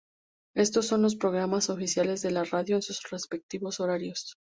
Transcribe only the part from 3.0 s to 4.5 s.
respectivos horarios.